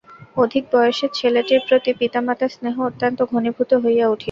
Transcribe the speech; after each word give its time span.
অধিক 0.37 0.63
বয়সের 0.71 1.11
ছেলেটির 1.13 1.61
প্রতি 1.67 1.91
পিতামাতার 1.99 2.53
স্নেহ 2.55 2.75
অত্যন্ত 2.81 3.19
ঘনীভূত 3.31 3.71
হইয়া 3.83 4.05
উঠিল। 4.07 4.19